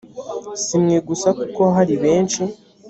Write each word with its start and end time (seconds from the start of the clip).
si 0.63 0.75
mwe 0.83 0.97
gusa 1.07 1.29
kuko 1.39 1.61
hari 1.75 1.93
benshi 2.03 2.41